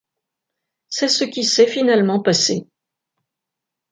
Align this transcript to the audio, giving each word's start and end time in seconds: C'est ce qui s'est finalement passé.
C'est 0.89 1.09
ce 1.09 1.23
qui 1.25 1.43
s'est 1.43 1.67
finalement 1.67 2.23
passé. 2.23 2.65